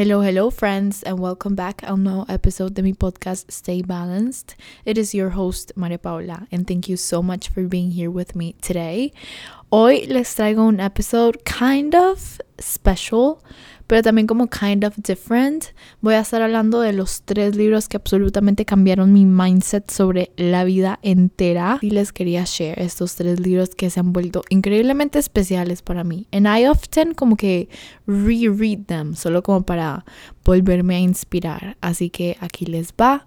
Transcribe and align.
Hello, 0.00 0.22
hello, 0.22 0.48
friends, 0.48 1.02
and 1.02 1.18
welcome 1.18 1.54
back 1.54 1.82
a 1.82 1.92
un 1.92 2.04
nuevo 2.04 2.24
episode 2.26 2.72
de 2.72 2.82
mi 2.82 2.94
podcast 2.94 3.50
Stay 3.50 3.82
Balanced. 3.82 4.54
It 4.86 4.96
is 4.96 5.14
your 5.14 5.28
host, 5.28 5.72
Maria 5.76 5.98
Paula, 5.98 6.46
and 6.50 6.66
thank 6.66 6.88
you 6.88 6.96
so 6.96 7.22
much 7.22 7.50
for 7.50 7.64
being 7.64 7.90
here 7.90 8.10
with 8.10 8.34
me 8.34 8.54
today. 8.62 9.12
Hoy 9.70 10.06
les 10.08 10.34
traigo 10.34 10.66
un 10.66 10.80
episode 10.80 11.44
kind 11.44 11.94
of 11.94 12.40
special 12.58 13.44
pero 13.90 14.02
también 14.02 14.28
como 14.28 14.46
kind 14.46 14.84
of 14.84 14.94
different. 14.98 15.64
Voy 16.00 16.14
a 16.14 16.20
estar 16.20 16.40
hablando 16.40 16.80
de 16.80 16.92
los 16.92 17.22
tres 17.22 17.56
libros 17.56 17.88
que 17.88 17.96
absolutamente 17.96 18.64
cambiaron 18.64 19.12
mi 19.12 19.24
mindset 19.24 19.90
sobre 19.90 20.30
la 20.36 20.62
vida 20.62 21.00
entera. 21.02 21.80
Y 21.82 21.90
les 21.90 22.12
quería 22.12 22.44
share 22.46 22.80
estos 22.80 23.16
tres 23.16 23.40
libros 23.40 23.70
que 23.74 23.90
se 23.90 23.98
han 23.98 24.12
vuelto 24.12 24.44
increíblemente 24.48 25.18
especiales 25.18 25.82
para 25.82 26.04
mí. 26.04 26.28
And 26.30 26.46
I 26.46 26.68
often 26.68 27.14
como 27.14 27.34
que 27.34 27.68
reread 28.06 28.84
them, 28.86 29.16
solo 29.16 29.42
como 29.42 29.62
para 29.62 30.04
volverme 30.44 30.94
a 30.94 31.00
inspirar. 31.00 31.76
Así 31.80 32.10
que 32.10 32.36
aquí 32.38 32.66
les 32.66 32.92
va. 32.92 33.26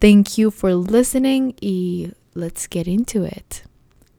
Thank 0.00 0.30
you 0.36 0.50
for 0.50 0.74
listening 0.74 1.54
y 1.60 2.10
let's 2.34 2.66
get 2.68 2.88
into 2.88 3.24
it. 3.24 3.71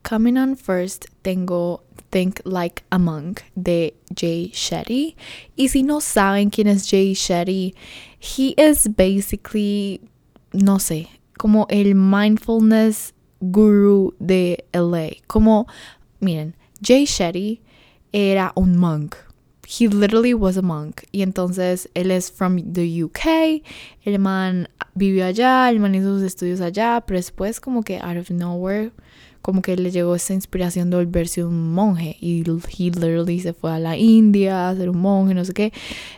Coming 0.04 0.36
on 0.36 0.54
first, 0.54 1.06
tengo 1.22 1.80
Think 2.10 2.42
Like 2.44 2.84
a 2.92 2.98
Monk 2.98 3.42
de 3.60 3.94
Jay 4.14 4.50
Shetty. 4.52 5.16
Y 5.56 5.68
si 5.68 5.82
no 5.82 6.00
saben 6.00 6.50
quién 6.50 6.66
es 6.66 6.86
Jay 6.86 7.14
Shetty, 7.14 7.74
he 8.20 8.54
is 8.58 8.86
basically, 8.86 10.02
no 10.52 10.76
sé, 10.76 11.08
como 11.38 11.66
el 11.70 11.94
mindfulness 11.94 13.14
guru 13.40 14.12
de 14.20 14.62
LA. 14.74 15.22
Como, 15.26 15.66
miren, 16.20 16.54
Jay 16.82 17.06
Shetty 17.06 17.62
era 18.12 18.52
un 18.56 18.76
monk. 18.76 19.16
He 19.66 19.88
literally 19.88 20.34
was 20.34 20.58
a 20.58 20.62
monk. 20.62 21.04
Y 21.12 21.22
entonces 21.22 21.88
él 21.94 22.10
es 22.10 22.30
from 22.30 22.74
the 22.74 23.04
UK. 23.04 23.62
El 24.04 24.18
man 24.18 24.68
vivió 24.94 25.24
allá, 25.24 25.70
el 25.70 25.80
man 25.80 25.94
hizo 25.94 26.18
sus 26.18 26.22
estudios 26.22 26.60
allá, 26.60 27.02
pero 27.06 27.16
después 27.16 27.58
como 27.58 27.82
que 27.82 27.98
out 27.98 28.18
of 28.18 28.30
nowhere 28.30 28.92
como 29.44 29.60
que 29.60 29.76
le 29.76 29.90
llegó 29.90 30.14
esa 30.14 30.32
inspiración 30.32 30.88
de 30.88 30.96
volverse 30.96 31.44
un 31.44 31.74
monje. 31.74 32.16
Y 32.18 32.40
he 32.40 32.44
literally 32.44 33.40
se 33.40 33.52
fue 33.52 33.72
a 33.72 33.78
la 33.78 33.94
India 33.94 34.70
a 34.70 34.74
ser 34.74 34.88
un 34.88 34.96
monje, 34.96 35.34
no 35.34 35.44
sé 35.44 35.52
qué. 35.52 35.70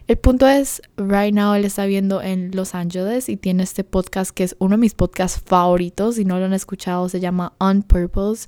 El 0.07 0.17
punto 0.17 0.47
es, 0.47 0.81
right 0.97 1.35
now 1.35 1.55
él 1.55 1.65
está 1.65 1.87
viendo 1.87 2.23
en 2.23 2.53
Los 2.55 2.77
Ángeles 2.77 3.29
y 3.29 3.37
tiene 3.37 3.65
este 3.65 3.83
podcast 3.83 4.31
que 4.31 4.45
es 4.45 4.55
uno 4.61 4.77
de 4.77 4.81
mis 4.81 4.95
podcasts 4.95 5.43
favoritos, 5.45 6.15
si 6.15 6.25
no 6.25 6.39
lo 6.39 6.45
han 6.45 6.53
escuchado, 6.53 7.09
se 7.09 7.19
llama 7.19 7.53
On 7.59 7.83
Purpose 7.83 8.47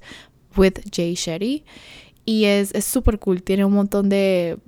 with 0.56 0.74
Jay 0.94 1.16
Shetty. 1.16 1.64
Y 2.24 2.44
es 2.44 2.72
súper 2.84 3.18
cool, 3.18 3.42
tiene 3.42 3.64
un 3.64 3.72
montón 3.72 4.08
de 4.08 4.58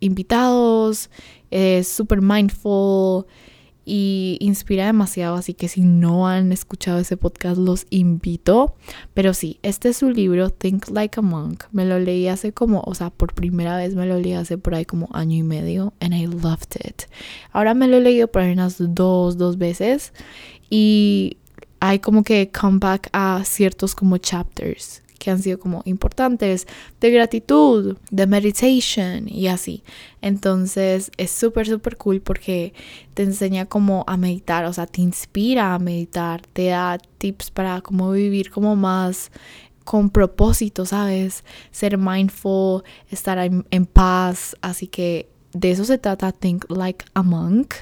invitados, 0.00 1.08
es 1.52 1.86
súper 1.86 2.20
mindful 2.20 3.26
y 3.88 4.36
inspira 4.40 4.86
demasiado, 4.86 5.36
así 5.36 5.54
que 5.54 5.68
si 5.68 5.80
no 5.80 6.26
han 6.26 6.50
escuchado 6.50 6.98
ese 6.98 7.16
podcast 7.16 7.56
los 7.56 7.86
invito. 7.90 8.74
Pero 9.14 9.32
sí, 9.32 9.60
este 9.62 9.90
es 9.90 9.98
su 9.98 10.10
libro 10.10 10.50
Think 10.50 10.90
Like 10.90 11.20
a 11.20 11.22
Monk. 11.22 11.64
Me 11.70 11.86
lo 11.86 12.00
leí 12.00 12.26
hace 12.26 12.52
como, 12.52 12.82
o 12.84 12.94
sea, 12.96 13.10
por 13.10 13.32
primera 13.32 13.76
vez 13.76 13.94
me 13.94 14.04
lo 14.04 14.18
leí 14.18 14.32
hace 14.32 14.58
por 14.58 14.74
ahí 14.74 14.84
como 14.84 15.08
año 15.12 15.36
y 15.36 15.44
medio 15.44 15.94
and 16.00 16.14
I 16.14 16.26
loved 16.26 16.74
it. 16.84 17.02
Ahora 17.52 17.74
me 17.74 17.86
lo 17.86 17.98
he 17.98 18.00
leído 18.00 18.26
por 18.26 18.42
ahí 18.42 18.52
unas 18.52 18.76
dos, 18.78 19.38
dos 19.38 19.56
veces 19.56 20.12
y 20.68 21.36
hay 21.78 22.00
como 22.00 22.24
que 22.24 22.50
comeback 22.50 23.08
a 23.12 23.42
ciertos 23.44 23.94
como 23.94 24.18
chapters 24.18 25.02
que 25.18 25.30
han 25.30 25.42
sido 25.42 25.58
como 25.58 25.82
importantes, 25.84 26.66
de 27.00 27.10
gratitud, 27.10 27.96
de 28.10 28.26
meditation 28.26 29.28
y 29.28 29.48
así. 29.48 29.82
Entonces 30.20 31.10
es 31.16 31.30
súper, 31.30 31.66
súper 31.66 31.96
cool 31.96 32.20
porque 32.20 32.74
te 33.14 33.22
enseña 33.22 33.66
como 33.66 34.04
a 34.06 34.16
meditar, 34.16 34.64
o 34.64 34.72
sea, 34.72 34.86
te 34.86 35.00
inspira 35.00 35.74
a 35.74 35.78
meditar, 35.78 36.42
te 36.52 36.66
da 36.66 36.98
tips 37.18 37.50
para 37.50 37.80
cómo 37.80 38.12
vivir 38.12 38.50
como 38.50 38.76
más 38.76 39.30
con 39.84 40.10
propósito, 40.10 40.84
¿sabes? 40.84 41.44
Ser 41.70 41.96
mindful, 41.96 42.82
estar 43.08 43.38
en, 43.38 43.64
en 43.70 43.86
paz. 43.86 44.56
Así 44.60 44.88
que 44.88 45.28
de 45.52 45.70
eso 45.70 45.84
se 45.84 45.96
trata 45.96 46.32
Think 46.32 46.66
Like 46.68 47.04
a 47.14 47.22
Monk. 47.22 47.74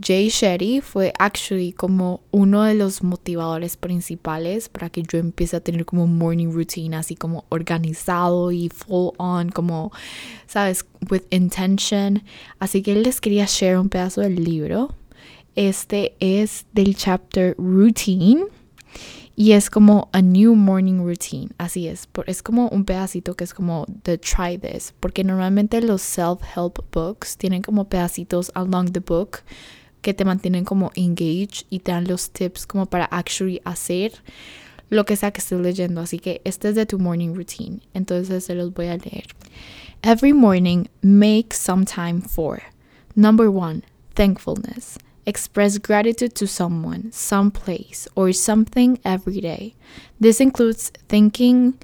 Jay 0.00 0.28
Shetty 0.28 0.80
fue 0.80 1.12
actually 1.18 1.72
como 1.72 2.22
uno 2.30 2.62
de 2.62 2.74
los 2.74 3.02
motivadores 3.02 3.76
principales 3.76 4.68
para 4.68 4.90
que 4.90 5.02
yo 5.02 5.18
empiece 5.18 5.56
a 5.56 5.60
tener 5.60 5.84
como 5.84 6.06
morning 6.06 6.48
routine 6.48 6.96
así 6.96 7.14
como 7.14 7.44
organizado 7.50 8.50
y 8.52 8.68
full 8.68 9.14
on 9.18 9.50
como 9.50 9.92
sabes 10.46 10.86
with 11.10 11.22
intention. 11.30 12.22
Así 12.58 12.82
que 12.82 12.94
les 12.94 13.20
quería 13.20 13.44
share 13.46 13.78
un 13.78 13.88
pedazo 13.88 14.22
del 14.22 14.42
libro. 14.42 14.94
Este 15.54 16.14
es 16.18 16.64
del 16.72 16.96
chapter 16.96 17.54
routine 17.58 18.44
y 19.36 19.52
es 19.52 19.70
como 19.70 20.08
a 20.12 20.20
new 20.20 20.54
morning 20.54 20.98
routine, 21.04 21.50
así 21.58 21.88
es, 21.88 22.06
es 22.26 22.42
como 22.42 22.68
un 22.68 22.84
pedacito 22.84 23.34
que 23.34 23.44
es 23.44 23.54
como 23.54 23.86
the 24.02 24.18
try 24.18 24.58
this, 24.58 24.92
porque 25.00 25.24
normalmente 25.24 25.80
los 25.80 26.02
self-help 26.02 26.84
books 26.92 27.38
tienen 27.38 27.62
como 27.62 27.88
pedacitos 27.88 28.52
along 28.54 28.92
the 28.92 29.00
book 29.00 29.38
que 30.02 30.12
te 30.12 30.24
mantienen 30.24 30.64
como 30.64 30.90
engaged 30.94 31.64
y 31.70 31.78
te 31.78 31.92
dan 31.92 32.06
los 32.06 32.30
tips 32.30 32.66
como 32.66 32.86
para 32.86 33.06
actually 33.06 33.60
hacer 33.64 34.12
lo 34.90 35.04
que 35.06 35.16
sea 35.16 35.30
que 35.30 35.40
estés 35.40 35.60
leyendo. 35.60 36.00
Así 36.02 36.18
que 36.18 36.42
este 36.44 36.68
es 36.68 36.74
de 36.74 36.84
tu 36.84 36.98
morning 36.98 37.34
routine. 37.34 37.80
Entonces 37.94 38.44
se 38.44 38.54
los 38.54 38.74
voy 38.74 38.88
a 38.88 38.98
leer. 38.98 39.26
Every 40.02 40.32
morning, 40.32 40.88
make 41.00 41.54
some 41.54 41.84
time 41.84 42.20
for. 42.20 42.62
Number 43.14 43.48
one, 43.48 43.84
thankfulness. 44.14 44.98
Express 45.24 45.78
gratitude 45.78 46.34
to 46.34 46.48
someone, 46.48 47.12
some 47.12 47.52
place, 47.52 48.08
or 48.16 48.32
something 48.32 48.98
every 49.04 49.40
day. 49.40 49.76
This 50.18 50.40
includes 50.40 50.90
thinking, 51.08 51.74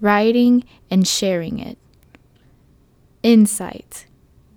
writing, 0.00 0.64
and 0.90 1.06
sharing 1.06 1.60
it. 1.60 1.78
Insight. 3.22 4.07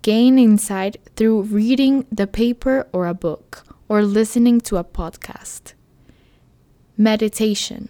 Gain 0.01 0.39
insight 0.39 0.97
through 1.16 1.44
reading 1.44 2.07
the 2.12 2.25
paper 2.25 2.88
or 2.91 3.06
a 3.06 3.13
book 3.13 3.63
or 3.88 4.01
listening 4.01 4.59
to 4.62 4.78
a 4.78 4.84
podcast. 4.84 5.73
Meditation. 6.97 7.88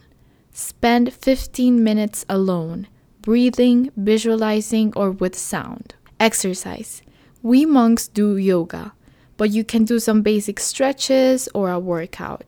Spend 0.52 1.14
15 1.14 1.82
minutes 1.82 2.26
alone, 2.28 2.88
breathing, 3.22 3.92
visualizing, 3.96 4.92
or 4.94 5.12
with 5.12 5.38
sound. 5.38 5.96
Exercise. 6.20 7.02
We 7.42 7.66
monks 7.66 8.10
do 8.10 8.36
yoga, 8.36 8.92
but 9.38 9.52
you 9.52 9.64
can 9.64 9.86
do 9.86 9.98
some 9.98 10.22
basic 10.22 10.60
stretches 10.60 11.48
or 11.54 11.72
a 11.72 11.80
workout. 11.80 12.44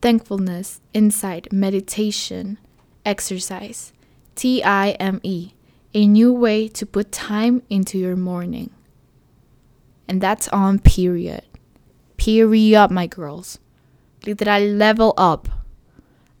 Thankfulness, 0.00 0.80
insight, 0.94 1.52
meditation, 1.52 2.56
exercise. 3.04 3.92
T 4.36 4.62
I 4.62 4.90
M 4.90 5.20
E. 5.24 5.54
A 5.92 6.06
new 6.06 6.32
way 6.32 6.68
to 6.68 6.86
put 6.86 7.10
time 7.10 7.62
into 7.68 7.98
your 7.98 8.16
morning. 8.16 8.70
And 10.08 10.20
that's 10.20 10.48
on 10.48 10.78
period. 10.78 11.42
Period, 12.16 12.90
my 12.90 13.06
girls. 13.06 13.58
Literal, 14.24 14.62
level 14.62 15.14
up. 15.16 15.48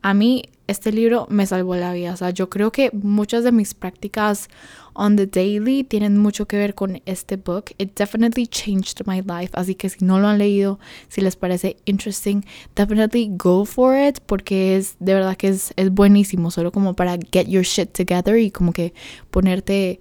A 0.02 0.14
mí 0.14 0.44
este 0.66 0.90
libro 0.90 1.26
me 1.30 1.46
salvó 1.46 1.76
la 1.76 1.92
vida. 1.92 2.12
O 2.12 2.16
sea, 2.16 2.30
yo 2.30 2.48
creo 2.48 2.72
que 2.72 2.90
muchas 2.92 3.44
de 3.44 3.52
mis 3.52 3.74
prácticas 3.74 4.48
on 4.94 5.16
the 5.16 5.26
daily 5.26 5.84
tienen 5.84 6.18
mucho 6.18 6.46
que 6.46 6.56
ver 6.56 6.74
con 6.74 7.00
este 7.06 7.36
book. 7.36 7.72
It 7.78 7.96
definitely 7.96 8.46
changed 8.46 9.02
my 9.06 9.22
life. 9.22 9.50
Así 9.52 9.74
que 9.74 9.88
si 9.88 10.04
no 10.04 10.18
lo 10.18 10.28
han 10.28 10.38
leído, 10.38 10.78
si 11.08 11.20
les 11.20 11.36
parece 11.36 11.76
interesting, 11.84 12.42
definitely 12.74 13.30
go 13.36 13.64
for 13.64 13.96
it 13.96 14.18
porque 14.26 14.76
es 14.76 14.96
de 14.98 15.14
verdad 15.14 15.36
que 15.36 15.48
es, 15.48 15.72
es 15.76 15.90
buenísimo. 15.90 16.50
Solo 16.50 16.72
como 16.72 16.94
para 16.94 17.16
get 17.32 17.46
your 17.46 17.64
shit 17.64 17.92
together 17.92 18.38
y 18.38 18.50
como 18.50 18.72
que 18.72 18.92
ponerte, 19.30 20.00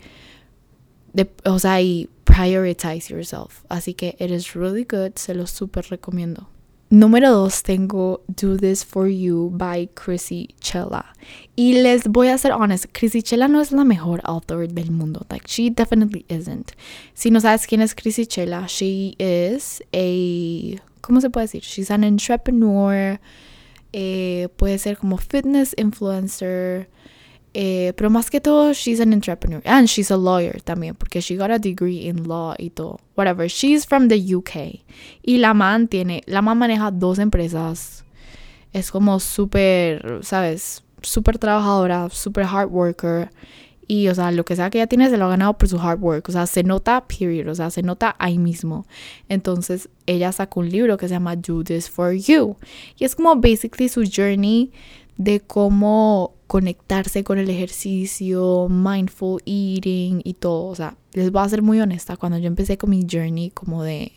o 1.43 1.59
sea, 1.59 1.81
y 1.81 2.09
prioritize 2.35 3.09
yourself. 3.09 3.63
Así 3.69 3.93
que 3.93 4.15
it 4.19 4.31
is 4.31 4.55
really 4.55 4.83
good, 4.83 5.13
se 5.15 5.33
lo 5.33 5.47
súper 5.47 5.85
recomiendo. 5.89 6.47
Número 6.91 7.31
dos 7.31 7.63
tengo 7.63 8.21
Do 8.27 8.57
This 8.57 8.85
For 8.85 9.07
You 9.07 9.49
by 9.51 9.89
Chrissy 9.95 10.53
Chella. 10.59 11.05
Y 11.55 11.81
les 11.81 12.07
voy 12.07 12.27
a 12.27 12.37
ser 12.37 12.51
honest, 12.51 12.85
Chrissy 12.91 13.23
Chella 13.23 13.47
no 13.47 13.59
es 13.59 13.71
la 13.71 13.83
mejor 13.83 14.21
author 14.23 14.67
del 14.67 14.91
mundo. 14.91 15.25
Like, 15.29 15.47
she 15.47 15.69
definitely 15.69 16.25
isn't. 16.29 16.73
Si 17.13 17.31
no 17.31 17.39
sabes 17.39 17.65
quién 17.65 17.81
es 17.81 17.95
Chrissy 17.95 18.27
Chella, 18.27 18.67
she 18.67 19.15
is 19.17 19.81
a... 19.93 20.81
¿Cómo 21.01 21.21
se 21.21 21.29
puede 21.29 21.45
decir? 21.45 21.63
She's 21.63 21.89
an 21.89 22.03
entrepreneur. 22.03 23.19
Eh, 23.93 24.49
puede 24.57 24.77
ser 24.77 24.97
como 24.97 25.17
fitness 25.17 25.73
influencer. 25.77 26.87
Eh, 27.57 27.93
pero 27.95 28.09
más 28.09 28.29
que 28.29 28.41
todo, 28.41 28.73
she's 28.73 28.99
an 28.99 29.13
entrepreneur. 29.13 29.61
And 29.63 29.87
she's 29.87 30.11
a 30.11 30.17
lawyer 30.17 30.61
también, 30.61 30.93
porque 30.93 31.21
she 31.21 31.37
got 31.37 31.51
a 31.51 31.57
degree 31.57 32.05
in 32.05 32.27
law 32.27 32.53
y 32.57 32.69
todo. 32.69 32.99
Whatever. 33.15 33.47
She's 33.47 33.85
from 33.85 34.09
the 34.09 34.35
UK. 34.35 34.83
Y 35.23 35.37
la 35.37 35.53
man 35.53 35.87
tiene, 35.87 36.21
la 36.25 36.41
man 36.41 36.57
maneja 36.57 36.91
dos 36.91 37.17
empresas. 37.17 38.03
Es 38.73 38.91
como 38.91 39.21
súper, 39.21 40.19
¿sabes? 40.21 40.83
Súper 41.01 41.37
trabajadora, 41.37 42.09
súper 42.09 42.43
hard 42.43 42.69
worker. 42.69 43.29
Y, 43.87 44.09
o 44.09 44.15
sea, 44.15 44.31
lo 44.31 44.43
que 44.43 44.57
sea 44.57 44.69
que 44.69 44.79
ella 44.79 44.87
tiene 44.87 45.09
se 45.09 45.15
lo 45.15 45.23
ha 45.23 45.29
ganado 45.29 45.57
por 45.57 45.69
su 45.69 45.79
hard 45.79 46.01
work. 46.01 46.27
O 46.27 46.33
sea, 46.33 46.47
se 46.47 46.61
nota, 46.63 47.05
period. 47.07 47.47
O 47.47 47.55
sea, 47.55 47.69
se 47.69 47.83
nota 47.83 48.17
ahí 48.19 48.37
mismo. 48.37 48.85
Entonces, 49.29 49.87
ella 50.07 50.33
sacó 50.33 50.59
un 50.59 50.69
libro 50.69 50.97
que 50.97 51.07
se 51.07 51.13
llama 51.13 51.37
Do 51.37 51.63
This 51.63 51.89
For 51.89 52.11
You. 52.11 52.57
Y 52.97 53.05
es 53.05 53.15
como 53.15 53.33
basically 53.37 53.87
su 53.87 54.03
journey 54.03 54.73
de 55.17 55.39
cómo 55.39 56.33
conectarse 56.47 57.23
con 57.23 57.37
el 57.37 57.49
ejercicio, 57.49 58.67
mindful 58.69 59.41
eating 59.45 60.21
y 60.23 60.35
todo. 60.35 60.67
O 60.67 60.75
sea, 60.75 60.97
les 61.13 61.31
voy 61.31 61.43
a 61.43 61.49
ser 61.49 61.61
muy 61.61 61.79
honesta. 61.81 62.17
Cuando 62.17 62.37
yo 62.37 62.47
empecé 62.47 62.77
con 62.77 62.89
mi 62.89 63.05
journey 63.09 63.51
como 63.51 63.83
de, 63.83 64.13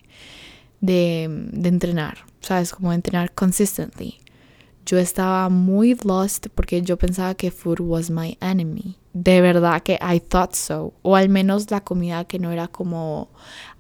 de, 0.81 1.29
de 1.53 1.69
entrenar, 1.69 2.19
¿sabes? 2.41 2.73
Como 2.73 2.91
de 2.91 2.97
entrenar 2.97 3.33
consistently 3.35 4.21
yo 4.89 4.97
estaba 4.97 5.51
muy 5.51 5.95
lost 6.03 6.47
porque 6.55 6.81
yo 6.81 6.97
pensaba 6.97 7.35
que 7.35 7.51
food 7.51 7.81
was 7.81 8.11
my 8.11 8.39
enemy. 8.41 8.97
De 9.13 9.43
verdad 9.43 9.83
que 9.83 9.99
I 10.01 10.19
thought 10.19 10.55
so. 10.55 10.95
O 11.03 11.15
al 11.15 11.29
menos 11.29 11.71
la 11.71 11.83
comida 11.83 12.25
que 12.25 12.39
no 12.39 12.51
era 12.53 12.69
como 12.69 13.29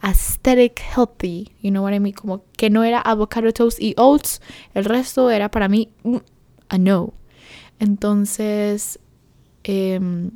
aesthetic 0.03 0.79
healthy. 0.95 1.55
You 1.63 1.71
know 1.71 1.83
what 1.83 1.95
I 1.95 2.01
mean? 2.01 2.15
Como 2.15 2.45
que 2.59 2.69
no 2.69 2.85
era 2.85 3.01
avocado 3.01 3.51
toast 3.53 3.81
y 3.81 3.95
oats. 3.97 4.43
El 4.75 4.85
resto 4.85 5.31
era 5.31 5.51
para 5.51 5.69
mí 5.69 5.89
mm, 6.03 6.17
a 6.69 6.79
no. 6.79 7.15
Entonces, 7.79 8.99
eh, 9.65 10.31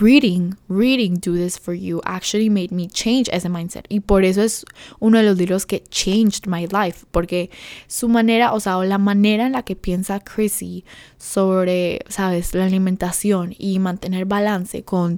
reading, 0.00 0.56
reading 0.68 1.18
Do 1.20 1.34
This 1.34 1.58
For 1.58 1.74
You 1.74 2.00
actually 2.04 2.50
made 2.50 2.70
me 2.70 2.88
change 2.88 3.28
ese 3.32 3.48
mindset. 3.48 3.86
Y 3.88 4.00
por 4.00 4.24
eso 4.24 4.42
es 4.42 4.64
uno 5.00 5.18
de 5.18 5.24
los 5.24 5.38
libros 5.38 5.66
que 5.66 5.82
changed 5.88 6.46
my 6.46 6.66
life. 6.66 7.06
Porque 7.10 7.50
su 7.86 8.08
manera, 8.08 8.52
o 8.52 8.60
sea, 8.60 8.76
la 8.84 8.98
manera 8.98 9.46
en 9.46 9.52
la 9.52 9.62
que 9.62 9.76
piensa 9.76 10.20
Chrissy 10.20 10.84
sobre, 11.18 12.00
sabes, 12.08 12.54
la 12.54 12.64
alimentación 12.64 13.54
y 13.58 13.78
mantener 13.78 14.26
balance 14.26 14.82
con, 14.84 15.16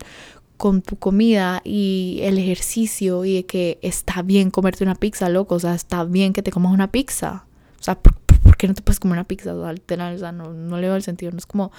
con 0.56 0.82
tu 0.82 0.96
comida 0.96 1.60
y 1.64 2.20
el 2.22 2.38
ejercicio 2.38 3.24
y 3.24 3.34
de 3.34 3.46
que 3.46 3.78
está 3.82 4.22
bien 4.22 4.50
comerte 4.50 4.84
una 4.84 4.94
pizza, 4.94 5.28
loco. 5.28 5.56
O 5.56 5.60
sea, 5.60 5.74
está 5.74 6.04
bien 6.04 6.32
que 6.32 6.42
te 6.42 6.50
comas 6.50 6.72
una 6.72 6.90
pizza. 6.90 7.46
O 7.80 7.82
sea, 7.82 7.98
¿por, 7.98 8.17
qué 8.58 8.68
no 8.68 8.74
te 8.74 8.82
puedes 8.82 9.00
comer 9.00 9.14
una 9.14 9.24
pizza? 9.24 9.54
O 9.54 10.18
sea, 10.18 10.32
no, 10.32 10.52
no 10.52 10.76
le 10.76 10.88
veo 10.88 10.96
el 10.96 11.02
sentido. 11.02 11.32
No 11.32 11.38
es 11.38 11.46
como 11.46 11.72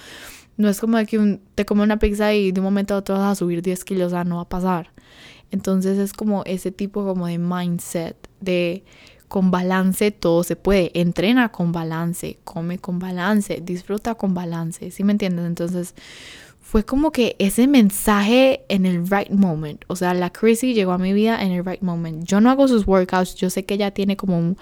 no 0.56 0.68
es 0.68 0.80
como 0.80 0.98
que 1.06 1.38
te 1.54 1.64
come 1.64 1.82
una 1.82 1.98
pizza 1.98 2.34
y 2.34 2.52
de 2.52 2.60
un 2.60 2.64
momento 2.64 2.94
a 2.94 2.98
otro 2.98 3.14
vas 3.14 3.32
a 3.32 3.34
subir 3.34 3.62
10 3.62 3.82
kilos, 3.84 4.08
o 4.08 4.10
sea, 4.10 4.24
no 4.24 4.36
va 4.36 4.42
a 4.42 4.48
pasar. 4.48 4.90
Entonces 5.50 5.98
es 5.98 6.12
como 6.12 6.42
ese 6.44 6.70
tipo 6.70 7.04
como 7.04 7.26
de 7.26 7.38
mindset 7.38 8.16
de 8.40 8.84
con 9.28 9.50
balance 9.50 10.10
todo 10.10 10.42
se 10.42 10.56
puede. 10.56 10.90
Entrena 11.00 11.50
con 11.50 11.72
balance, 11.72 12.38
come 12.44 12.78
con 12.78 12.98
balance, 12.98 13.62
disfruta 13.62 14.16
con 14.16 14.34
balance, 14.34 14.90
¿sí 14.90 15.04
me 15.04 15.12
entiendes? 15.12 15.46
Entonces 15.46 15.94
fue 16.60 16.84
como 16.84 17.10
que 17.10 17.36
ese 17.38 17.66
mensaje 17.66 18.64
en 18.68 18.86
el 18.86 19.08
right 19.08 19.30
moment. 19.30 19.84
O 19.88 19.96
sea, 19.96 20.14
la 20.14 20.30
Chrissy 20.30 20.74
llegó 20.74 20.92
a 20.92 20.98
mi 20.98 21.12
vida 21.12 21.42
en 21.42 21.52
el 21.52 21.64
right 21.64 21.80
moment. 21.80 22.24
Yo 22.24 22.40
no 22.40 22.50
hago 22.50 22.68
sus 22.68 22.86
workouts, 22.86 23.34
yo 23.34 23.50
sé 23.50 23.64
que 23.64 23.74
ella 23.74 23.92
tiene 23.92 24.16
como 24.16 24.38
un 24.38 24.58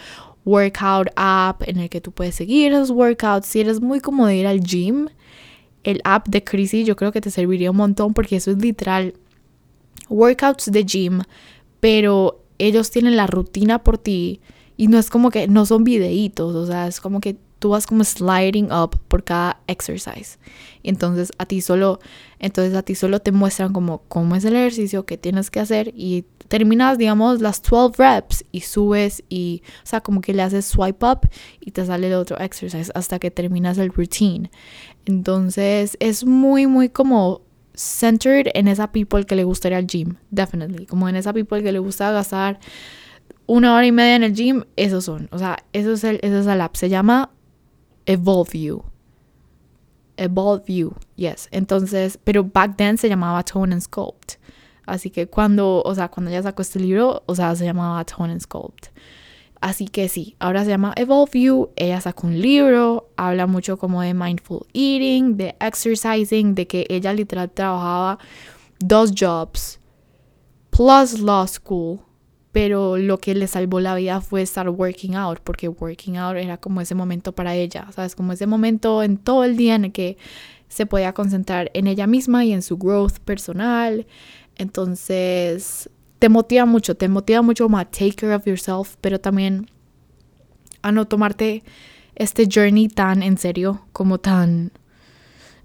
workout 0.48 1.08
app 1.16 1.62
en 1.68 1.78
el 1.78 1.90
que 1.90 2.00
tú 2.00 2.12
puedes 2.12 2.34
seguir 2.34 2.72
esos 2.72 2.90
workouts. 2.90 3.46
Si 3.46 3.60
eres 3.60 3.80
muy 3.80 4.00
como 4.00 4.26
de 4.26 4.36
ir 4.36 4.46
al 4.46 4.60
gym, 4.60 5.08
el 5.84 6.00
app 6.04 6.26
de 6.28 6.42
Chrissy 6.42 6.84
yo 6.84 6.96
creo 6.96 7.12
que 7.12 7.20
te 7.20 7.30
serviría 7.30 7.70
un 7.70 7.76
montón 7.76 8.14
porque 8.14 8.36
eso 8.36 8.50
es 8.50 8.58
literal 8.58 9.14
workouts 10.08 10.70
de 10.72 10.84
gym, 10.84 11.20
pero 11.80 12.42
ellos 12.58 12.90
tienen 12.90 13.16
la 13.16 13.26
rutina 13.26 13.84
por 13.84 13.98
ti 13.98 14.40
y 14.76 14.88
no 14.88 14.98
es 14.98 15.10
como 15.10 15.30
que 15.30 15.48
no 15.48 15.66
son 15.66 15.84
videitos, 15.84 16.54
o 16.54 16.66
sea, 16.66 16.86
es 16.86 17.00
como 17.00 17.20
que 17.20 17.36
tú 17.58 17.70
vas 17.70 17.86
como 17.86 18.04
sliding 18.04 18.72
up 18.72 18.98
por 19.08 19.24
cada 19.24 19.60
exercise. 19.66 20.38
Entonces 20.82 21.32
a 21.38 21.46
ti 21.46 21.60
solo, 21.60 22.00
entonces 22.38 22.74
a 22.74 22.82
ti 22.82 22.94
solo 22.94 23.20
te 23.20 23.32
muestran 23.32 23.72
como 23.72 24.02
cómo 24.08 24.36
es 24.36 24.44
el 24.44 24.56
ejercicio 24.56 25.04
que 25.04 25.18
tienes 25.18 25.50
que 25.50 25.60
hacer 25.60 25.92
y 25.94 26.24
terminas, 26.48 26.98
digamos, 26.98 27.40
las 27.40 27.62
12 27.62 28.02
reps 28.02 28.44
y 28.50 28.62
subes 28.62 29.22
y, 29.28 29.62
o 29.84 29.86
sea, 29.86 30.00
como 30.00 30.20
que 30.20 30.34
le 30.34 30.42
haces 30.42 30.64
swipe 30.64 31.04
up 31.06 31.28
y 31.60 31.70
te 31.70 31.84
sale 31.84 32.08
el 32.08 32.14
otro 32.14 32.38
exercise 32.38 32.90
hasta 32.94 33.18
que 33.18 33.30
terminas 33.30 33.78
el 33.78 33.90
routine. 33.90 34.50
Entonces 35.04 35.96
es 36.00 36.24
muy, 36.24 36.66
muy 36.66 36.88
como 36.88 37.42
centered 37.74 38.48
en 38.54 38.66
esa 38.66 38.90
people 38.90 39.24
que 39.24 39.36
le 39.36 39.44
gustaría 39.44 39.78
al 39.78 39.86
gym, 39.86 40.16
definitely. 40.30 40.86
Como 40.86 41.08
en 41.08 41.16
esa 41.16 41.32
people 41.32 41.62
que 41.62 41.70
le 41.70 41.78
gusta 41.78 42.10
gastar 42.10 42.58
una 43.46 43.74
hora 43.74 43.86
y 43.86 43.92
media 43.92 44.16
en 44.16 44.24
el 44.24 44.34
gym, 44.34 44.64
esos 44.76 45.04
son. 45.04 45.28
O 45.30 45.38
sea, 45.38 45.58
eso 45.72 45.92
es 45.92 46.04
el, 46.04 46.18
eso 46.22 46.40
es 46.40 46.46
el 46.46 46.60
app. 46.60 46.74
Se 46.76 46.88
llama 46.88 47.30
Evolve 48.06 48.58
You. 48.58 48.82
Evolve 50.16 50.64
You, 50.66 50.94
yes. 51.16 51.48
Entonces, 51.52 52.18
pero 52.22 52.44
back 52.44 52.76
then 52.76 52.98
se 52.98 53.08
llamaba 53.08 53.42
Tone 53.44 53.72
and 53.72 53.82
Sculpt. 53.82 54.34
Así 54.88 55.10
que 55.10 55.26
cuando, 55.26 55.82
o 55.84 55.94
sea, 55.94 56.08
cuando 56.08 56.30
ella 56.30 56.42
sacó 56.42 56.62
este 56.62 56.80
libro, 56.80 57.22
o 57.26 57.34
sea, 57.34 57.54
se 57.54 57.64
llamaba 57.64 58.04
Tone 58.04 58.32
and 58.32 58.40
Sculpt. 58.40 58.88
Así 59.60 59.88
que 59.88 60.08
sí, 60.08 60.36
ahora 60.38 60.64
se 60.64 60.70
llama 60.70 60.92
Evolve 60.96 61.40
You. 61.40 61.70
Ella 61.76 62.00
sacó 62.00 62.28
un 62.28 62.40
libro, 62.40 63.10
habla 63.16 63.46
mucho 63.46 63.76
como 63.76 64.02
de 64.02 64.14
mindful 64.14 64.66
eating, 64.72 65.36
de 65.36 65.56
exercising, 65.60 66.54
de 66.54 66.66
que 66.66 66.86
ella 66.88 67.12
literal 67.12 67.50
trabajaba 67.50 68.18
dos 68.78 69.12
jobs 69.18 69.80
plus 70.70 71.18
law 71.18 71.46
school. 71.46 72.00
Pero 72.52 72.96
lo 72.96 73.18
que 73.18 73.34
le 73.34 73.46
salvó 73.46 73.80
la 73.80 73.94
vida 73.94 74.20
fue 74.20 74.42
estar 74.42 74.68
working 74.70 75.16
out, 75.16 75.40
porque 75.40 75.68
working 75.68 76.16
out 76.16 76.36
era 76.36 76.56
como 76.56 76.80
ese 76.80 76.94
momento 76.94 77.32
para 77.32 77.54
ella, 77.54 77.88
¿sabes? 77.92 78.14
Como 78.14 78.32
ese 78.32 78.46
momento 78.46 79.02
en 79.02 79.18
todo 79.18 79.44
el 79.44 79.56
día 79.56 79.74
en 79.74 79.86
el 79.86 79.92
que 79.92 80.16
se 80.68 80.86
podía 80.86 81.12
concentrar 81.12 81.70
en 81.74 81.86
ella 81.86 82.06
misma 82.06 82.44
y 82.44 82.52
en 82.52 82.62
su 82.62 82.76
growth 82.78 83.18
personal, 83.20 84.06
entonces, 84.58 85.88
te 86.18 86.28
motiva 86.28 86.66
mucho, 86.66 86.96
te 86.96 87.08
motiva 87.08 87.42
mucho 87.42 87.68
a 87.76 87.84
take 87.84 88.14
care 88.14 88.34
of 88.34 88.46
yourself, 88.46 88.96
pero 89.00 89.20
también 89.20 89.70
a 90.82 90.92
no 90.92 91.06
tomarte 91.06 91.62
este 92.14 92.48
journey 92.52 92.88
tan 92.88 93.22
en 93.22 93.38
serio, 93.38 93.86
como 93.92 94.18
tan, 94.18 94.72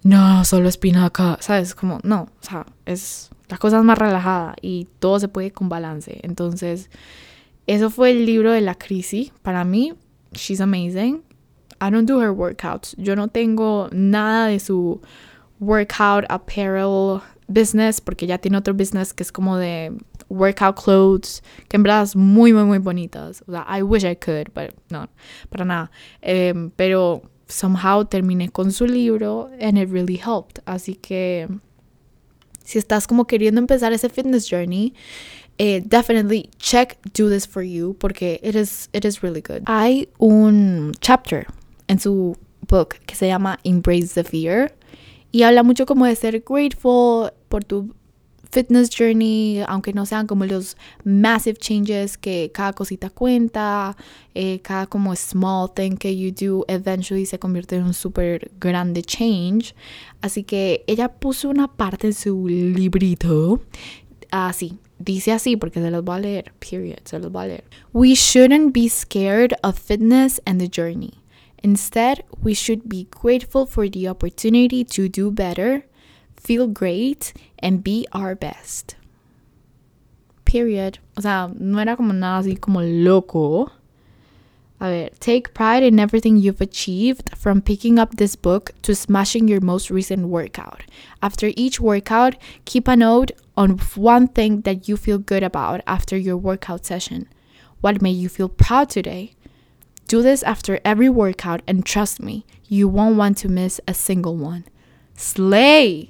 no, 0.03 0.45
solo 0.45 0.69
espinaca, 0.69 1.37
¿sabes? 1.41 1.73
Como, 1.73 1.99
no, 2.03 2.29
o 2.39 2.43
sea, 2.43 2.65
es, 2.85 3.29
la 3.49 3.57
cosa 3.57 3.79
es 3.79 3.83
más 3.83 3.97
relajada 3.97 4.55
y 4.61 4.87
todo 4.99 5.19
se 5.19 5.27
puede 5.27 5.51
con 5.51 5.69
balance. 5.69 6.19
Entonces, 6.23 6.89
eso 7.65 7.89
fue 7.89 8.11
el 8.11 8.25
libro 8.25 8.51
de 8.51 8.61
la 8.61 8.75
crisis. 8.75 9.31
Para 9.41 9.63
mí, 9.63 9.93
she's 10.33 10.61
amazing. 10.61 11.23
I 11.81 11.89
don't 11.89 12.07
do 12.07 12.21
her 12.21 12.31
workouts. 12.31 12.95
Yo 12.97 13.15
no 13.15 13.27
tengo 13.27 13.89
nada 13.91 14.47
de 14.47 14.59
su 14.59 15.01
workout 15.59 16.25
apparel 16.29 17.21
business 17.53 18.01
porque 18.01 18.27
ya 18.27 18.37
tiene 18.37 18.57
otro 18.57 18.73
business 18.73 19.13
que 19.13 19.23
es 19.23 19.31
como 19.31 19.57
de 19.57 19.91
workout 20.29 20.81
clothes, 20.81 21.43
que 21.69 21.77
en 21.77 21.83
verdad 21.83 22.03
es 22.03 22.15
muy, 22.15 22.53
muy, 22.53 22.63
muy 22.63 22.79
bonitas. 22.79 23.43
O 23.47 23.51
sea, 23.51 23.65
I 23.69 23.81
wish 23.81 24.03
I 24.03 24.15
could, 24.15 24.49
but 24.53 24.73
no, 24.89 25.07
para 25.49 25.65
nada. 25.65 25.91
Em, 26.21 26.71
pero 26.71 27.21
somehow 27.47 28.05
terminé 28.05 28.49
con 28.49 28.71
su 28.71 28.85
libro 28.85 29.49
and 29.59 29.77
it 29.77 29.89
really 29.89 30.17
helped. 30.17 30.61
Así 30.65 30.95
que 30.95 31.47
si 32.63 32.79
estás 32.79 33.07
como 33.07 33.25
queriendo 33.25 33.59
empezar 33.59 33.93
ese 33.93 34.09
fitness 34.09 34.49
journey, 34.49 34.93
eh, 35.59 35.81
definitely 35.85 36.49
check 36.57 36.97
Do 37.13 37.29
This 37.29 37.47
For 37.47 37.63
You 37.63 37.95
porque 37.99 38.39
it 38.41 38.55
is, 38.55 38.89
it 38.93 39.05
is 39.05 39.21
really 39.21 39.41
good. 39.41 39.63
Hay 39.67 40.09
un 40.17 40.93
chapter 40.99 41.45
en 41.87 41.99
su 41.99 42.35
book 42.67 42.95
que 43.05 43.15
se 43.15 43.27
llama 43.27 43.59
Embrace 43.63 44.13
the 44.15 44.23
Fear 44.23 44.73
y 45.31 45.43
habla 45.43 45.63
mucho 45.63 45.85
como 45.85 46.05
de 46.05 46.15
ser 46.15 46.43
grateful 46.47 47.31
por 47.53 47.63
tu 47.63 47.93
fitness 48.49 48.89
journey, 48.89 49.63
aunque 49.67 49.93
no 49.93 50.07
sean 50.07 50.25
como 50.25 50.43
los 50.45 50.75
massive 51.03 51.55
changes 51.55 52.17
que 52.17 52.49
cada 52.51 52.73
cosita 52.73 53.11
cuenta, 53.11 53.95
eh, 54.33 54.59
cada 54.63 54.87
como 54.87 55.15
small 55.15 55.71
thing 55.71 55.95
que 55.95 56.17
you 56.17 56.31
do 56.31 56.65
eventually 56.67 57.27
se 57.27 57.37
convierte 57.37 57.75
en 57.75 57.83
un 57.83 57.93
súper 57.93 58.49
grande 58.59 59.03
change. 59.03 59.75
Así 60.21 60.43
que 60.43 60.83
ella 60.87 61.09
puso 61.09 61.47
una 61.47 61.67
parte 61.67 62.07
en 62.07 62.13
su 62.13 62.47
librito, 62.47 63.61
así, 64.31 64.79
dice 64.97 65.31
así 65.31 65.55
porque 65.55 65.79
se 65.79 65.91
los 65.91 66.03
voy 66.03 66.15
a 66.15 66.19
leer, 66.21 66.53
period, 66.59 67.01
se 67.05 67.19
los 67.19 67.31
voy 67.31 67.43
a 67.43 67.47
leer. 67.49 67.63
We 67.93 68.15
shouldn't 68.15 68.73
be 68.73 68.89
scared 68.89 69.53
of 69.61 69.77
fitness 69.77 70.41
and 70.47 70.59
the 70.59 70.67
journey. 70.67 71.13
Instead, 71.61 72.25
we 72.41 72.55
should 72.55 72.89
be 72.89 73.07
grateful 73.11 73.67
for 73.67 73.87
the 73.87 74.09
opportunity 74.09 74.83
to 74.83 75.07
do 75.07 75.29
better, 75.29 75.85
feel 76.43 76.67
great, 76.67 77.33
and 77.59 77.83
be 77.83 78.05
our 78.11 78.35
best. 78.35 78.95
Period. 80.45 80.99
O 81.17 81.21
sea, 81.21 81.51
no 81.57 81.79
era 81.79 81.95
como 81.95 82.13
nada 82.13 82.43
así 82.43 82.59
como 82.59 82.81
loco. 82.81 83.71
A 84.79 84.89
ver, 84.89 85.09
take 85.19 85.53
pride 85.53 85.81
in 85.81 85.97
everything 85.97 86.35
you've 86.35 86.59
achieved 86.59 87.29
from 87.37 87.61
picking 87.61 87.97
up 87.97 88.17
this 88.17 88.35
book 88.35 88.71
to 88.81 88.93
smashing 88.93 89.47
your 89.47 89.61
most 89.61 89.89
recent 89.89 90.27
workout. 90.27 90.81
After 91.21 91.51
each 91.55 91.79
workout, 91.79 92.35
keep 92.65 92.89
a 92.89 92.97
note 92.97 93.31
on 93.55 93.79
one 93.95 94.27
thing 94.27 94.61
that 94.61 94.89
you 94.89 94.97
feel 94.97 95.19
good 95.19 95.41
about 95.41 95.81
after 95.87 96.17
your 96.17 96.35
workout 96.35 96.85
session. 96.85 97.29
What 97.79 98.01
made 98.01 98.17
you 98.17 98.27
feel 98.27 98.49
proud 98.49 98.89
today? 98.89 99.35
Do 100.09 100.21
this 100.21 100.43
after 100.43 100.81
every 100.83 101.09
workout, 101.09 101.61
and 101.65 101.85
trust 101.85 102.21
me, 102.21 102.45
you 102.67 102.89
won't 102.89 103.15
want 103.15 103.37
to 103.37 103.47
miss 103.47 103.79
a 103.87 103.93
single 103.93 104.35
one. 104.35 104.65
Slay! 105.15 106.09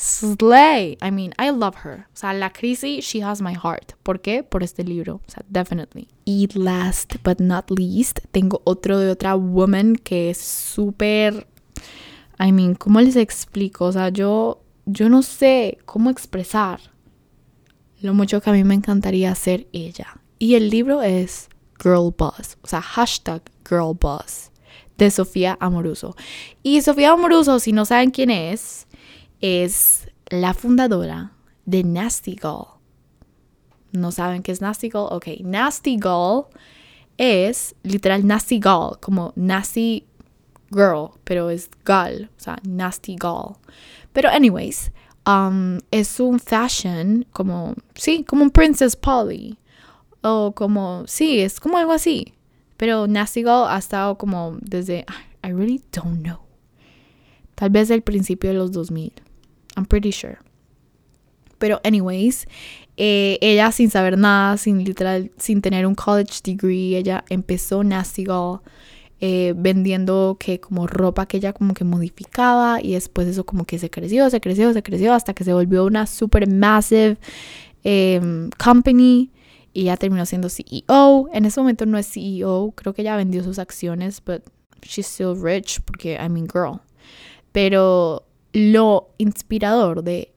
Slay. 0.00 0.96
I 1.02 1.10
mean, 1.10 1.34
I 1.38 1.50
love 1.50 1.76
her. 1.84 2.06
O 2.12 2.16
sea, 2.16 2.32
la 2.32 2.50
crisis, 2.50 3.04
she 3.04 3.22
has 3.22 3.42
my 3.42 3.54
heart. 3.54 3.92
¿Por 4.02 4.20
qué? 4.20 4.42
Por 4.42 4.62
este 4.62 4.82
libro. 4.82 5.20
O 5.26 5.30
sea, 5.30 5.44
definitely. 5.48 6.08
Y 6.24 6.48
last 6.54 7.16
but 7.22 7.40
not 7.40 7.70
least, 7.70 8.20
tengo 8.32 8.62
otro 8.64 8.98
de 8.98 9.10
otra 9.10 9.34
woman 9.34 9.96
que 9.96 10.30
es 10.30 10.38
súper. 10.38 11.46
I 12.38 12.52
mean, 12.52 12.74
¿cómo 12.74 13.00
les 13.00 13.16
explico? 13.16 13.84
O 13.86 13.92
sea, 13.92 14.08
yo, 14.08 14.62
yo 14.86 15.10
no 15.10 15.22
sé 15.22 15.78
cómo 15.84 16.08
expresar 16.08 16.80
lo 18.00 18.14
mucho 18.14 18.40
que 18.40 18.48
a 18.48 18.54
mí 18.54 18.64
me 18.64 18.74
encantaría 18.74 19.34
ser 19.34 19.68
ella. 19.72 20.18
Y 20.38 20.54
el 20.54 20.70
libro 20.70 21.02
es 21.02 21.50
Girl 21.82 22.14
Boss. 22.16 22.56
O 22.62 22.66
sea, 22.66 22.80
hashtag 22.80 23.42
Girl 23.68 23.94
Boss 24.00 24.50
de 24.96 25.10
Sofía 25.10 25.58
Amoruso. 25.60 26.16
Y 26.62 26.80
Sofía 26.80 27.12
Amoruso, 27.12 27.58
si 27.58 27.72
no 27.72 27.84
saben 27.84 28.10
quién 28.10 28.30
es, 28.30 28.86
es 29.40 30.08
la 30.28 30.54
fundadora 30.54 31.32
de 31.64 31.84
Nasty 31.84 32.32
Girl. 32.32 32.66
¿No 33.92 34.12
saben 34.12 34.42
qué 34.42 34.52
es 34.52 34.60
Nasty 34.60 34.88
Girl? 34.88 35.08
Ok, 35.10 35.26
Nasty 35.42 35.96
Girl 35.96 36.46
es 37.18 37.74
literal 37.82 38.26
Nasty 38.26 38.56
Girl, 38.56 38.98
como 39.00 39.32
Nasty 39.36 40.06
Girl, 40.70 41.10
pero 41.24 41.50
es 41.50 41.68
girl, 41.84 42.30
o 42.36 42.40
sea, 42.40 42.58
Nasty 42.62 43.16
Girl. 43.20 43.56
Pero 44.12 44.28
anyways, 44.28 44.92
um, 45.26 45.78
es 45.90 46.20
un 46.20 46.38
fashion 46.38 47.26
como, 47.32 47.74
sí, 47.94 48.24
como 48.24 48.42
un 48.42 48.50
Princess 48.50 48.96
Polly. 48.96 49.58
O 50.22 50.52
como, 50.54 51.04
sí, 51.06 51.40
es 51.40 51.60
como 51.60 51.78
algo 51.78 51.92
así. 51.92 52.34
Pero 52.76 53.06
Nasty 53.06 53.40
Girl 53.40 53.66
ha 53.68 53.78
estado 53.78 54.16
como 54.16 54.58
desde, 54.60 55.04
I 55.42 55.52
really 55.52 55.82
don't 55.92 56.22
know. 56.22 56.40
Tal 57.54 57.70
vez 57.70 57.90
el 57.90 58.02
principio 58.02 58.50
de 58.50 58.56
los 58.56 58.72
2000. 58.72 59.12
I'm 59.76 59.86
pretty 59.86 60.10
sure. 60.10 60.38
Pero 61.58 61.80
anyways, 61.84 62.46
eh, 62.96 63.38
ella 63.40 63.70
sin 63.72 63.90
saber 63.90 64.16
nada, 64.16 64.56
sin 64.56 64.82
literal, 64.84 65.30
sin 65.36 65.60
tener 65.60 65.86
un 65.86 65.94
college 65.94 66.40
degree, 66.42 66.96
ella 66.96 67.24
empezó 67.28 67.84
Nasty 67.84 68.22
Girl 68.22 68.60
eh, 69.22 69.52
vendiendo 69.54 70.38
que 70.40 70.60
como 70.60 70.86
ropa 70.86 71.26
que 71.26 71.36
ella 71.36 71.52
como 71.52 71.74
que 71.74 71.84
modificaba 71.84 72.80
y 72.82 72.94
después 72.94 73.28
eso 73.28 73.44
como 73.44 73.66
que 73.66 73.78
se 73.78 73.90
creció, 73.90 74.30
se 74.30 74.40
creció, 74.40 74.72
se 74.72 74.82
creció 74.82 75.12
hasta 75.12 75.34
que 75.34 75.44
se 75.44 75.52
volvió 75.52 75.84
una 75.84 76.06
super 76.06 76.48
massive 76.48 77.18
em, 77.84 78.48
company 78.62 79.30
y 79.74 79.84
ya 79.84 79.98
terminó 79.98 80.24
siendo 80.24 80.48
CEO. 80.48 81.28
En 81.34 81.44
ese 81.44 81.60
momento 81.60 81.84
no 81.84 81.98
es 81.98 82.10
CEO, 82.10 82.72
creo 82.74 82.94
que 82.94 83.02
ella 83.02 83.16
vendió 83.16 83.44
sus 83.44 83.58
acciones, 83.58 84.22
but 84.24 84.42
she's 84.82 85.06
still 85.06 85.36
rich 85.36 85.80
porque 85.82 86.14
I 86.14 86.30
mean 86.30 86.48
girl. 86.48 86.80
Pero 87.52 88.24
lo 88.52 89.10
inspirador 89.18 90.02
de 90.02 90.32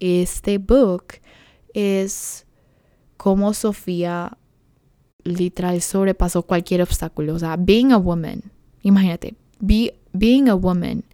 este 0.00 0.58
book 0.58 1.14
es 1.74 2.46
cómo 3.16 3.54
Sofía 3.54 4.36
literal 5.24 5.80
sobrepasó 5.82 6.42
cualquier 6.42 6.82
obstáculo. 6.82 7.34
O 7.34 7.38
sea, 7.38 7.56
being 7.56 7.92
a 7.92 7.98
woman, 7.98 8.42
imagínate, 8.82 9.34
being 9.58 10.48
a 10.48 10.54
woman, 10.54 11.04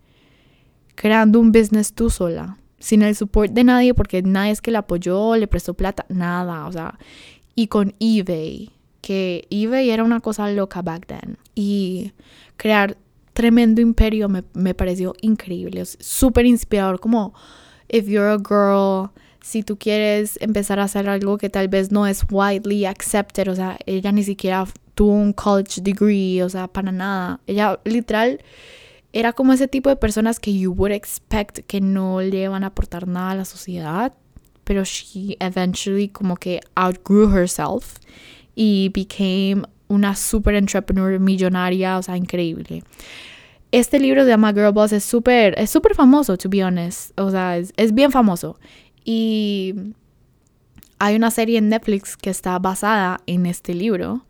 creando 0.95 1.41
un 1.41 1.53
business 1.53 1.93
tú 1.93 2.11
sola, 2.11 2.59
sin 2.79 3.03
el 3.03 3.17
support 3.17 3.53
de 3.53 3.65
nadie, 3.65 3.95
porque 3.95 4.23
nadie 4.23 4.53
es 4.53 4.61
que 4.61 4.71
le 4.71 4.79
apoyó, 4.79 5.37
le 5.37 5.47
prestó 5.47 5.75
plata, 5.75 6.05
nada. 6.09 6.67
O 6.67 6.73
sea, 6.73 6.99
y 7.55 7.69
con 7.69 7.95
eBay, 8.01 8.71
que 9.01 9.47
eBay 9.51 9.91
era 9.91 10.05
una 10.05 10.21
cosa 10.21 10.51
loca 10.51 10.83
back 10.83 11.07
then. 11.07 11.39
Y 11.55 12.13
crear 12.57 12.97
tremendo 13.33 13.81
imperio 13.81 14.29
me, 14.29 14.45
me 14.55 14.75
pareció 14.75 15.15
increíble, 15.21 15.85
súper 15.85 16.47
inspirador, 16.47 17.01
como 17.01 17.35
if 17.89 18.07
you're 18.07 18.31
a 18.31 18.39
girl, 18.39 19.11
si 19.43 19.63
tú 19.63 19.77
quieres 19.77 20.39
empezar 20.41 20.79
a 20.79 20.85
hacer 20.85 21.09
algo 21.09 21.39
que 21.39 21.51
tal 21.51 21.69
vez 21.69 21.91
no 21.91 22.07
es 22.07 22.25
widely 22.31 22.87
accepted, 22.87 23.49
o 23.49 23.55
sea, 23.55 23.79
ella 23.87 24.13
ni 24.13 24.23
siquiera 24.23 24.67
tuvo 24.95 25.13
un 25.13 25.33
college 25.33 25.81
degree, 25.81 26.43
o 26.43 26.49
sea, 26.49 26.69
para 26.69 26.93
nada. 26.93 27.41
Ella 27.47 27.81
literal 27.85 28.41
era 29.13 29.33
como 29.33 29.53
ese 29.53 29.69
tipo 29.69 29.89
de 29.89 29.97
personas 29.97 30.39
que 30.41 30.57
you 30.57 30.73
would 30.73 30.93
expect 30.93 31.61
que 31.67 31.81
no 31.81 32.21
le 32.21 32.49
van 32.49 32.65
a 32.65 32.69
aportar 32.69 33.07
nada 33.07 33.33
a 33.33 33.35
la 33.37 33.45
sociedad, 33.45 34.15
pero 34.65 34.85
she 34.85 35.37
eventually 35.41 36.09
como 36.09 36.37
que 36.37 36.61
outgrew 36.77 37.29
herself 37.29 37.97
y 38.55 38.91
became 38.95 39.65
una 39.93 40.17
super 40.17 40.55
entrepreneur 40.55 41.19
millonaria, 41.21 41.99
o 41.99 42.03
sea, 42.03 42.17
increíble. 42.17 42.83
Este 43.71 43.99
libro 43.99 44.25
se 44.25 44.31
llama 44.31 44.53
Girl 44.53 44.73
Boss, 44.73 44.93
es 44.93 45.05
súper 45.05 45.55
es 45.59 45.71
super 45.71 45.95
famoso, 45.95 46.37
to 46.37 46.49
be 46.49 46.65
honest, 46.65 47.19
o 47.19 47.31
sea, 47.31 47.57
es, 47.57 47.73
es 47.77 47.95
bien 47.95 48.11
famoso. 48.11 48.59
Y 49.05 49.75
hay 50.99 51.17
una 51.17 51.31
serie 51.31 51.59
en 51.59 51.69
Netflix 51.69 52.17
que 52.17 52.31
está 52.31 52.59
basada 52.59 53.21
en 53.27 53.47
este 53.47 53.75
libro. 53.75 54.25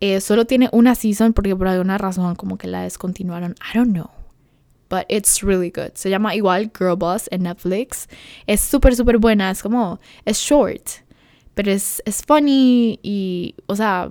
Eh, 0.00 0.20
solo 0.20 0.46
tiene 0.46 0.68
una 0.72 0.94
season 0.94 1.32
porque 1.32 1.54
por 1.54 1.68
alguna 1.68 1.98
razón 1.98 2.34
como 2.34 2.56
que 2.56 2.66
la 2.66 2.82
descontinuaron. 2.82 3.54
I 3.60 3.76
don't 3.76 3.92
know. 3.92 4.10
But 4.88 5.04
it's 5.08 5.42
really 5.42 5.70
good. 5.70 5.92
Se 5.94 6.08
llama 6.08 6.34
igual 6.34 6.70
Girl 6.76 6.96
Boss 6.96 7.28
en 7.30 7.42
Netflix. 7.42 8.08
Es 8.46 8.60
súper, 8.60 8.96
súper 8.96 9.18
buena. 9.18 9.50
Es 9.50 9.62
como, 9.62 10.00
es 10.24 10.38
short. 10.38 11.04
Pero 11.54 11.72
es, 11.72 12.00
es 12.06 12.22
funny 12.22 12.98
y, 13.02 13.54
o 13.66 13.76
sea, 13.76 14.08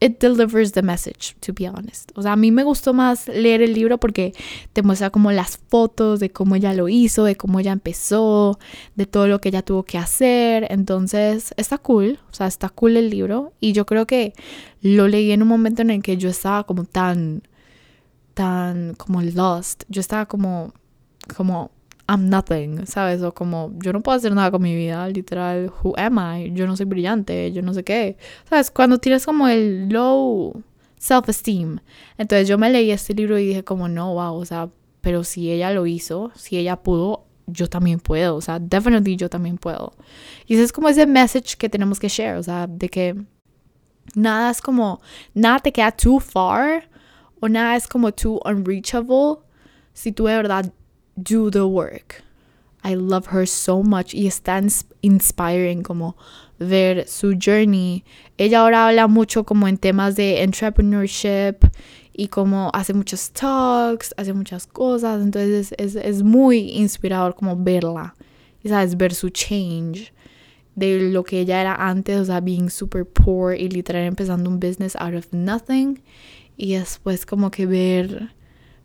it 0.00 0.20
delivers 0.20 0.72
the 0.72 0.82
message, 0.82 1.36
to 1.40 1.52
be 1.52 1.66
honest. 1.66 2.10
O 2.14 2.22
sea, 2.22 2.32
a 2.32 2.36
mí 2.36 2.50
me 2.50 2.64
gustó 2.64 2.92
más 2.92 3.28
leer 3.28 3.62
el 3.62 3.72
libro 3.72 3.98
porque 3.98 4.34
te 4.72 4.82
muestra 4.82 5.10
como 5.10 5.32
las 5.32 5.58
fotos 5.68 6.20
de 6.20 6.30
cómo 6.30 6.54
ella 6.56 6.74
lo 6.74 6.88
hizo, 6.88 7.24
de 7.24 7.36
cómo 7.36 7.60
ella 7.60 7.72
empezó, 7.72 8.58
de 8.94 9.06
todo 9.06 9.26
lo 9.26 9.40
que 9.40 9.48
ella 9.48 9.62
tuvo 9.62 9.84
que 9.84 9.98
hacer. 9.98 10.66
Entonces, 10.70 11.54
está 11.56 11.78
cool, 11.78 12.18
o 12.30 12.34
sea, 12.34 12.46
está 12.46 12.68
cool 12.68 12.96
el 12.96 13.10
libro. 13.10 13.52
Y 13.60 13.72
yo 13.72 13.86
creo 13.86 14.06
que 14.06 14.34
lo 14.82 15.08
leí 15.08 15.30
en 15.32 15.42
un 15.42 15.48
momento 15.48 15.82
en 15.82 15.90
el 15.90 16.02
que 16.02 16.16
yo 16.16 16.28
estaba 16.28 16.64
como 16.64 16.84
tan, 16.84 17.42
tan, 18.34 18.94
como 18.94 19.22
lost. 19.22 19.84
Yo 19.88 20.00
estaba 20.00 20.26
como, 20.26 20.74
como 21.36 21.70
I'm 22.08 22.28
nothing, 22.28 22.86
¿sabes? 22.86 23.22
O 23.22 23.34
como, 23.34 23.72
yo 23.82 23.92
no 23.92 24.02
puedo 24.02 24.16
hacer 24.16 24.32
nada 24.34 24.50
con 24.50 24.62
mi 24.62 24.74
vida, 24.74 25.08
literal, 25.08 25.72
who 25.82 25.92
am 25.96 26.18
I? 26.18 26.52
Yo 26.52 26.66
no 26.66 26.76
soy 26.76 26.86
brillante, 26.86 27.52
yo 27.52 27.62
no 27.62 27.74
sé 27.74 27.82
qué. 27.82 28.16
¿Sabes? 28.48 28.70
Cuando 28.70 28.98
tienes 28.98 29.26
como 29.26 29.48
el 29.48 29.88
low 29.88 30.62
self-esteem. 30.98 31.80
Entonces 32.18 32.48
yo 32.48 32.58
me 32.58 32.70
leí 32.70 32.90
este 32.90 33.14
libro 33.14 33.38
y 33.38 33.48
dije 33.48 33.64
como, 33.64 33.88
no, 33.88 34.14
wow, 34.14 34.34
o 34.34 34.44
sea, 34.44 34.68
pero 35.00 35.24
si 35.24 35.50
ella 35.50 35.72
lo 35.72 35.86
hizo, 35.86 36.32
si 36.34 36.56
ella 36.58 36.76
pudo, 36.76 37.24
yo 37.46 37.68
también 37.68 38.00
puedo, 38.00 38.36
o 38.36 38.40
sea, 38.40 38.58
definitely 38.58 39.16
yo 39.16 39.28
también 39.28 39.56
puedo. 39.56 39.92
Y 40.46 40.54
ese 40.54 40.64
es 40.64 40.72
como 40.72 40.88
ese 40.88 41.06
message 41.06 41.56
que 41.56 41.68
tenemos 41.68 42.00
que 42.00 42.08
share, 42.08 42.36
o 42.38 42.42
sea, 42.42 42.66
de 42.66 42.88
que 42.88 43.16
nada 44.14 44.50
es 44.50 44.60
como, 44.60 45.00
nada 45.34 45.60
te 45.60 45.72
queda 45.72 45.92
too 45.92 46.18
far 46.18 46.88
o 47.40 47.48
nada 47.48 47.76
es 47.76 47.86
como 47.86 48.12
too 48.12 48.40
unreachable 48.44 49.38
si 49.92 50.12
tú 50.12 50.26
de 50.26 50.36
verdad 50.36 50.72
do 51.16 51.50
the 51.50 51.66
work. 51.66 52.22
I 52.84 52.94
love 52.94 53.26
her 53.32 53.46
so 53.46 53.82
much 53.82 54.14
y 54.14 54.26
es 54.26 54.40
tan 54.40 54.68
inspiring 55.02 55.82
como 55.82 56.16
ver 56.58 57.08
su 57.08 57.36
journey. 57.36 58.04
Ella 58.38 58.60
ahora 58.60 58.88
habla 58.88 59.08
mucho 59.08 59.44
como 59.44 59.66
en 59.66 59.76
temas 59.76 60.14
de 60.14 60.42
entrepreneurship 60.42 61.66
y 62.12 62.28
como 62.28 62.70
hace 62.72 62.94
muchos 62.94 63.30
talks, 63.30 64.14
hace 64.16 64.32
muchas 64.32 64.66
cosas, 64.66 65.20
entonces 65.20 65.74
es, 65.76 65.96
es 65.96 66.22
muy 66.22 66.70
inspirador 66.70 67.34
como 67.34 67.56
verla, 67.56 68.14
y 68.62 68.68
sabes, 68.70 68.96
ver 68.96 69.14
su 69.14 69.28
change 69.28 70.12
de 70.74 71.10
lo 71.10 71.24
que 71.24 71.40
ella 71.40 71.60
era 71.60 71.74
antes, 71.74 72.18
o 72.18 72.24
sea, 72.24 72.40
being 72.40 72.70
super 72.70 73.04
poor 73.04 73.54
y 73.54 73.68
literal 73.68 74.04
empezando 74.04 74.48
un 74.48 74.58
business 74.58 74.96
out 74.96 75.14
of 75.14 75.32
nothing 75.32 76.02
y 76.56 76.74
después 76.74 77.26
como 77.26 77.50
que 77.50 77.66
ver 77.66 78.34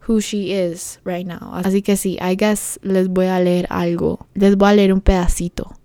who 0.01 0.19
she 0.19 0.53
is 0.53 0.99
right 1.03 1.25
now. 1.25 1.51
Así 1.63 1.83
que 1.83 1.95
sí, 1.95 2.17
I 2.21 2.35
guess 2.35 2.77
les 2.83 3.07
voy 3.07 3.27
a 3.27 3.39
leer 3.39 3.67
algo. 3.69 4.25
Les 4.35 4.55
voy 4.55 4.71
a 4.71 4.75
leer 4.75 4.93
un 4.93 5.01
pedacito 5.01 5.75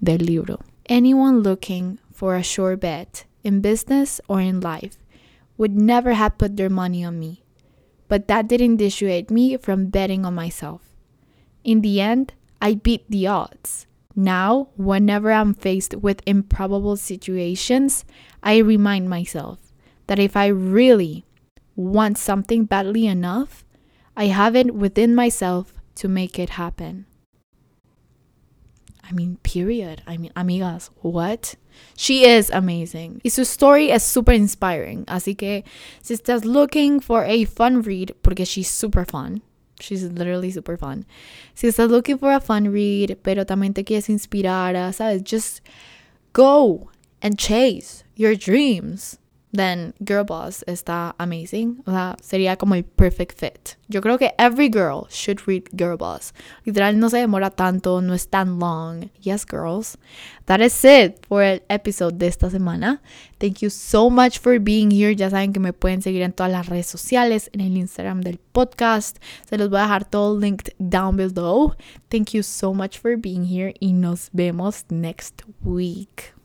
del 0.00 0.24
libro. 0.24 0.60
Anyone 0.88 1.40
looking 1.42 1.98
for 2.12 2.34
a 2.34 2.42
sure 2.42 2.76
bet 2.76 3.24
in 3.42 3.60
business 3.60 4.20
or 4.28 4.40
in 4.40 4.60
life 4.60 4.98
would 5.56 5.76
never 5.76 6.14
have 6.14 6.38
put 6.38 6.56
their 6.56 6.70
money 6.70 7.04
on 7.04 7.18
me. 7.18 7.42
But 8.08 8.28
that 8.28 8.48
didn't 8.48 8.76
dissuade 8.76 9.30
me 9.30 9.56
from 9.56 9.86
betting 9.86 10.24
on 10.24 10.34
myself. 10.34 10.82
In 11.64 11.82
the 11.82 12.00
end, 12.00 12.32
I 12.60 12.74
beat 12.74 13.04
the 13.10 13.26
odds. 13.26 13.86
Now, 14.16 14.68
whenever 14.76 15.30
I'm 15.30 15.54
faced 15.54 15.94
with 15.94 16.22
improbable 16.26 16.96
situations, 16.96 18.04
I 18.42 18.58
remind 18.58 19.08
myself 19.08 19.58
that 20.06 20.18
if 20.18 20.36
I 20.36 20.46
really 20.46 21.24
want 21.78 22.18
something 22.18 22.64
badly 22.64 23.06
enough, 23.06 23.64
I 24.16 24.26
have 24.26 24.56
it 24.56 24.74
within 24.74 25.14
myself 25.14 25.72
to 25.96 26.08
make 26.08 26.38
it 26.38 26.50
happen. 26.50 27.06
I 29.08 29.12
mean, 29.12 29.38
period. 29.42 30.02
I 30.06 30.18
mean, 30.18 30.32
amigas, 30.36 30.90
what? 30.96 31.54
She 31.96 32.24
is 32.24 32.50
amazing. 32.50 33.22
Y 33.24 33.30
su 33.30 33.44
story 33.44 33.90
is 33.90 34.02
super 34.02 34.32
inspiring. 34.32 35.04
Así 35.06 35.38
que 35.38 35.64
si 36.02 36.14
estás 36.14 36.44
looking 36.44 37.00
for 37.00 37.24
a 37.24 37.44
fun 37.44 37.80
read, 37.80 38.12
porque 38.22 38.44
she's 38.46 38.68
super 38.68 39.04
fun, 39.04 39.40
She's 39.80 40.02
literally 40.02 40.50
super 40.50 40.76
fun. 40.76 41.06
Si 41.54 41.68
estás 41.68 41.88
looking 41.88 42.18
for 42.18 42.32
a 42.32 42.40
fun 42.40 42.72
read, 42.72 43.18
pero 43.22 43.44
también 43.44 43.74
te 43.74 43.84
quieres 43.84 44.08
inspirar, 44.08 44.74
¿sabes? 44.92 45.22
Just 45.22 45.60
go 46.32 46.90
and 47.22 47.38
chase 47.38 48.04
your 48.16 48.34
dreams 48.34 49.18
then 49.52 49.94
Girl 50.00 50.24
Boss 50.24 50.64
está 50.66 51.14
amazing. 51.18 51.82
O 51.86 51.90
sea, 51.90 52.16
sería 52.20 52.56
como 52.56 52.74
el 52.74 52.84
perfect 52.84 53.38
fit. 53.38 53.78
Yo 53.88 54.00
creo 54.00 54.18
que 54.18 54.34
every 54.38 54.68
girl 54.68 55.06
should 55.10 55.40
read 55.46 55.64
Girl 55.72 55.96
Boss. 55.96 56.34
Literal, 56.64 56.98
no 56.98 57.08
se 57.08 57.18
demora 57.18 57.50
tanto, 57.50 58.00
no 58.00 58.14
es 58.14 58.28
tan 58.28 58.58
long. 58.58 59.10
Yes, 59.20 59.46
girls. 59.46 59.96
That 60.46 60.60
is 60.60 60.84
it 60.84 61.24
for 61.26 61.42
el 61.42 61.62
episode 61.68 62.18
de 62.18 62.26
esta 62.26 62.50
semana. 62.50 63.00
Thank 63.38 63.60
you 63.60 63.70
so 63.70 64.10
much 64.10 64.38
for 64.38 64.58
being 64.58 64.90
here. 64.90 65.14
Ya 65.14 65.30
saben 65.30 65.52
que 65.52 65.60
me 65.60 65.72
pueden 65.72 66.02
seguir 66.02 66.22
en 66.22 66.32
todas 66.32 66.52
las 66.52 66.66
redes 66.66 66.86
sociales, 66.86 67.50
en 67.52 67.60
el 67.60 67.76
Instagram 67.76 68.20
del 68.20 68.38
podcast. 68.38 69.18
Se 69.48 69.56
los 69.56 69.70
voy 69.70 69.78
a 69.78 69.82
dejar 69.82 70.04
todo 70.04 70.38
linked 70.38 70.74
down 70.78 71.16
below. 71.16 71.74
Thank 72.10 72.32
you 72.32 72.42
so 72.42 72.74
much 72.74 72.98
for 72.98 73.16
being 73.16 73.44
here 73.44 73.74
y 73.80 73.92
nos 73.92 74.30
vemos 74.32 74.84
next 74.90 75.42
week. 75.62 76.37